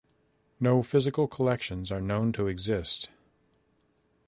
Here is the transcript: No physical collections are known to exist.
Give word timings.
No 0.59 0.81
physical 0.81 1.27
collections 1.27 1.91
are 1.91 2.01
known 2.01 2.31
to 2.31 2.47
exist. 2.47 3.11